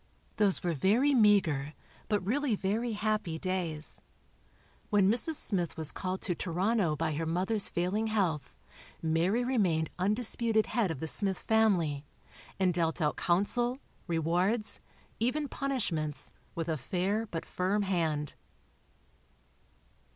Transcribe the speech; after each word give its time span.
Those 0.37 0.63
were 0.63 0.73
very 0.73 1.13
meagre, 1.13 1.75
but 2.09 2.25
really 2.25 2.55
very 2.55 2.93
happy, 2.93 3.37
days. 3.37 4.01
When 4.89 5.11
Mrs. 5.11 5.35
Smith 5.35 5.77
was 5.77 5.91
called 5.91 6.21
to 6.23 6.33
Toronto 6.33 6.95
by 6.95 7.13
her 7.13 7.27
mother's 7.27 7.69
failing 7.69 8.07
health, 8.07 8.55
Mary 9.03 9.43
remained 9.43 9.91
undisputed 9.99 10.65
head 10.65 10.89
of 10.89 11.01
the 11.01 11.07
Smith 11.07 11.37
family, 11.37 12.03
and 12.59 12.73
dealt 12.73 12.99
out 12.99 13.15
counsel, 13.15 13.77
rewards, 14.07 14.81
even 15.19 15.47
punishments, 15.47 16.31
with 16.55 16.67
a 16.67 16.77
fair 16.77 17.27
but 17.27 17.45
firm 17.45 17.83
hand. 17.83 18.33